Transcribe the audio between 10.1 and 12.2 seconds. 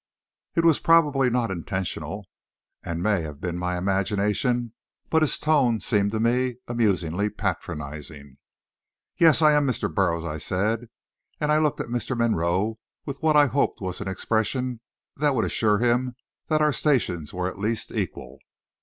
I said, and I looked at Mr.